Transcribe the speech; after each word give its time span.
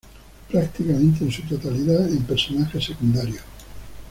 Prácticamente 0.51 1.25
en 1.25 1.31
su 1.31 1.43
totalidad 1.43 2.09
en 2.11 2.23
personajes 2.23 2.85
secundarios. 2.85 3.43